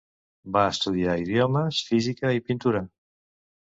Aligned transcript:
Va 0.55 0.61
estudiar 0.69 1.13
idiomes, 1.25 1.83
física 1.91 2.33
i 2.39 2.43
pintura. 2.49 2.83